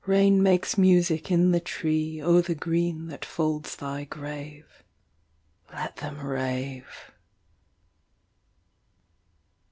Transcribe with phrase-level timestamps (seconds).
[0.07, 4.81] Rain makes music in the tree O’er the green that folds thy grave.
[5.71, 6.87] Let them rave.